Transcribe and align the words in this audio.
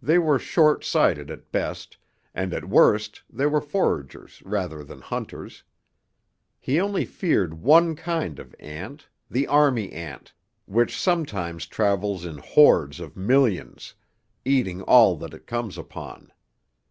They 0.00 0.16
were 0.18 0.38
short 0.38 0.82
sighted 0.82 1.30
at 1.30 1.52
best, 1.52 1.98
and 2.34 2.54
at 2.54 2.64
worst 2.70 3.20
they 3.28 3.44
were 3.44 3.60
foragers 3.60 4.40
rather 4.46 4.82
than 4.82 5.02
hunters. 5.02 5.62
He 6.58 6.80
only 6.80 7.04
feared 7.04 7.52
one 7.60 7.94
kind 7.94 8.38
of 8.38 8.54
ant, 8.58 9.10
the 9.30 9.46
army 9.46 9.92
ant, 9.92 10.32
which 10.64 10.98
sometimes 10.98 11.66
travels 11.66 12.24
in 12.24 12.38
hordes 12.38 12.98
of 12.98 13.14
millions, 13.14 13.92
eating 14.42 14.80
all 14.80 15.16
that 15.18 15.34
it 15.34 15.46
comes 15.46 15.76
upon. 15.76 16.32